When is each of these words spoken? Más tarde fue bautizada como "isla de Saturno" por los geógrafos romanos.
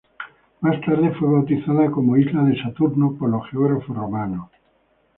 Más 0.61 0.81
tarde 0.81 1.11
fue 1.11 1.29
bautizada 1.31 1.91
como 1.91 2.17
"isla 2.17 2.41
de 2.45 2.59
Saturno" 2.63 3.15
por 3.19 3.29
los 3.29 3.47
geógrafos 3.51 3.95
romanos. 3.95 4.49